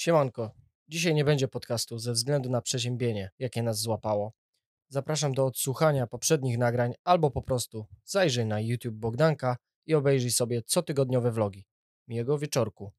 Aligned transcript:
Siemanko, 0.00 0.50
dzisiaj 0.88 1.14
nie 1.14 1.24
będzie 1.24 1.48
podcastu 1.48 1.98
ze 1.98 2.12
względu 2.12 2.50
na 2.50 2.60
przeziębienie, 2.60 3.30
jakie 3.38 3.62
nas 3.62 3.80
złapało. 3.80 4.32
Zapraszam 4.88 5.34
do 5.34 5.46
odsłuchania 5.46 6.06
poprzednich 6.06 6.58
nagrań 6.58 6.94
albo 7.04 7.30
po 7.30 7.42
prostu 7.42 7.86
zajrzyj 8.04 8.46
na 8.46 8.60
YouTube 8.60 8.94
Bogdanka 8.94 9.56
i 9.86 9.94
obejrzyj 9.94 10.30
sobie 10.30 10.62
cotygodniowe 10.62 11.30
vlogi. 11.30 11.64
Miłego 12.08 12.38
wieczorku. 12.38 12.92